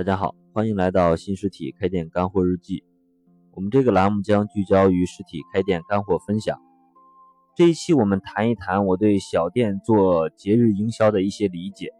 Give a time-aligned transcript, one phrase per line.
[0.00, 2.82] 大家好，欢迎来到新实体开店干货日记。
[3.52, 6.58] 我们这个栏目将聚焦于实体开店干货分享。
[7.54, 11.92] 这一期我们谈一谈我对小店做节日营销的一些理解。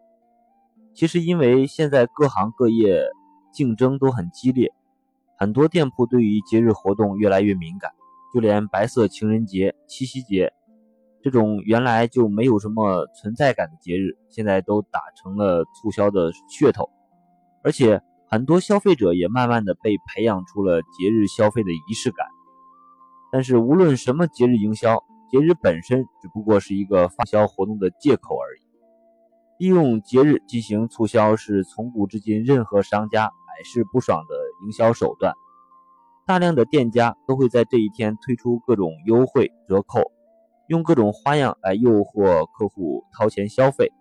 [0.94, 3.04] 其实因为现在各行各业
[3.52, 4.72] 竞争都很激烈，
[5.36, 7.90] 很多店铺对于节日活动越来越敏感，
[8.32, 10.54] 就连白色情人节、七夕节。
[11.22, 16.88] 这种原来就没有什么存在感的节日，现在都打成了促销的噱头，
[17.62, 22.26] 而且很多消费者也慢慢的被培养出了节日消费的仪式感。
[23.32, 28.60] 但是无论什么节日营销，节日本身只不过是一个发销活动的借口而已。
[29.58, 34.34] 利用节日进行促销是从古至今任何商家百试不爽的
[34.64, 35.34] 营销手段，
[36.26, 40.10] 大量的店家都会在这一天推出各种优惠折扣。
[40.66, 43.92] 用各种花样来诱惑客户掏钱消费，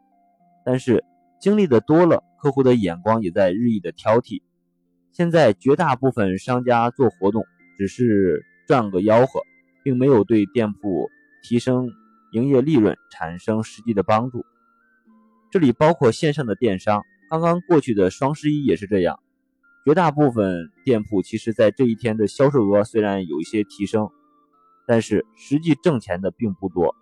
[0.64, 1.04] 但是
[1.40, 4.42] 经历的多了，客户的眼光也在日益的挑剔。
[5.12, 7.46] 现在绝大部分商家做活动
[7.78, 9.42] 只是赚个吆喝，
[9.84, 11.10] 并没有对店铺
[11.44, 11.90] 提升
[12.34, 14.46] 营业利润产生实际的帮助。
[15.52, 19.20] 这里包括线上的电商，刚刚过去的双十一也是这样。
[19.86, 24.10] 绝大部分店铺其实在这一天的销售额虽然有一些提升。
[24.86, 26.96] 但是实际挣钱的并不多。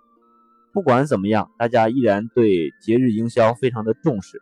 [0.77, 4.39] 不管怎么样，大家依然对节日营销非常的重视。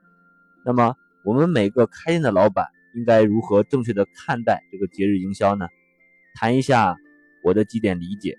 [0.66, 5.70] 那么，我们每个开店的老板应该如何正确的看待这个节日营销呢？
[6.34, 6.98] 谈一下
[7.42, 8.38] 我的几点理解。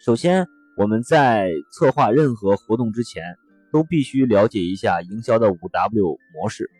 [0.00, 0.46] 首先，
[0.78, 3.36] 我们在策划任何活动之前，
[3.70, 6.70] 都必须了解一下营销的五 W 模式，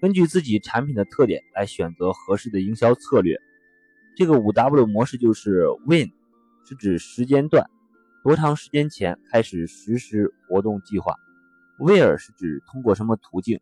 [0.00, 3.36] 根据自己产品的特点来选择合适的营销策略。
[4.16, 6.08] 这个五 W 模式就是 Win。
[6.66, 7.68] 是指时间段，
[8.22, 11.14] 多长时间前开始实施活动计划
[11.78, 13.60] ？Where 是指通过什么途径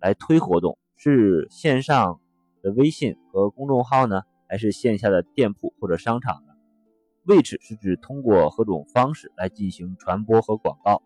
[0.00, 0.78] 来推活动？
[0.96, 2.20] 是线上
[2.62, 6.54] 的微信和公众号呢，还是线下的店铺或者商场呢
[7.26, 11.02] ？Which 是指通过何种方式来进行传播和广告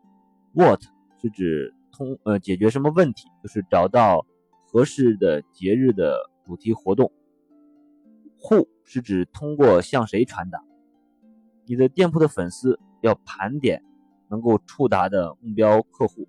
[0.53, 0.83] ？What
[1.21, 3.29] 是指通呃解决什么问题？
[3.43, 4.25] 就是找到
[4.69, 7.13] 合适的节日的主题活动。
[8.41, 10.61] Who 是指通过向谁传达？
[11.67, 13.83] 你的店铺的粉丝要盘点
[14.29, 16.29] 能够触达的目标客户。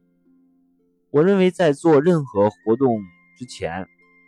[1.12, 3.02] 我认为在做任何活动
[3.38, 3.88] 之前，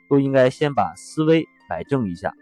[0.10, 2.34] 都应该先把思维摆正一下。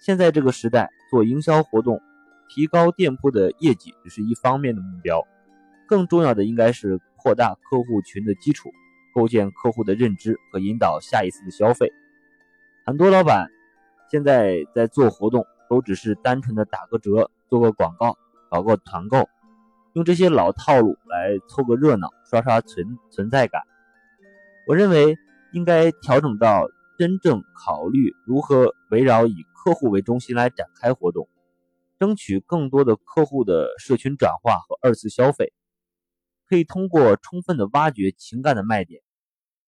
[0.00, 2.00] 现在这个时代做营销活动，
[2.48, 5.22] 提高店铺的业绩只是一方面的目标，
[5.86, 8.70] 更重要的应该是扩大客户群的基础，
[9.14, 11.92] 构建客户的认知和引导下一次的消费。
[12.84, 13.48] 很多老板
[14.10, 17.30] 现在在做活动，都只是单纯的打个折。
[17.52, 18.16] 做个广告，
[18.50, 19.28] 搞个团购，
[19.92, 23.60] 用这些老套路来凑个热闹，刷刷存存在感。
[24.66, 25.18] 我认为
[25.52, 31.28] 应该调整到真正考虑如何围绕以客户为中心来展开活动，
[31.98, 35.52] 争取更多的客户的社群转化和二次消费。
[36.46, 39.02] 可以通过充分的挖掘情感的卖点，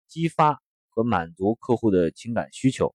[0.06, 2.94] 激发和满足客户的情感需求，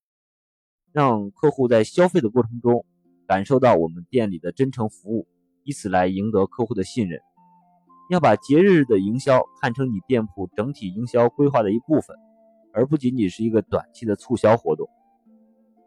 [0.94, 2.86] 让客户在消费的过程中。
[3.28, 5.28] 感受到我们店里的真诚服务，
[5.64, 7.20] 以此来赢得客户的信任。
[8.10, 12.16] 要把节日的营销看成你店铺整体营销规划的一部分，
[12.74, 14.88] 而不仅仅是一个短期的促销活动。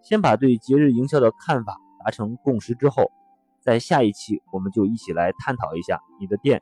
[0.02, 3.10] 先把对节日营销的看法达成共识之后，
[3.60, 6.60] 在下一期我们就一起来探讨一下你的店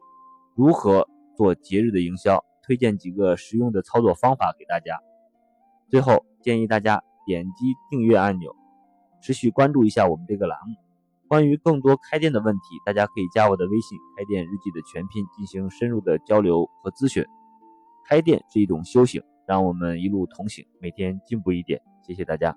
[0.55, 5.01] 如何做节日的营销，推荐几个实用的操作方法给大家。
[5.89, 8.55] 最后建议大家点击订阅按钮。
[9.21, 10.77] 持续关注一下我们这个栏目。
[11.29, 17.25] 关于更多开店的问题，大家可以加我的微信“开店日记”的全拼进行深入的交流和咨询。
[18.07, 21.81] 开店是一种修行，让我们一路同行，每天进步一点。
[22.07, 22.57] 谢谢大家。